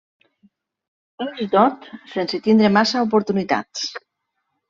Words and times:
Ashdod, 1.25 1.85
sense 2.15 2.39
tindre 2.47 2.71
massa 2.79 3.05
oportunitats. 3.09 3.85